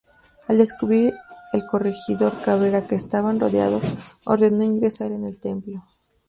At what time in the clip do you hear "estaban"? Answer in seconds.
2.95-3.39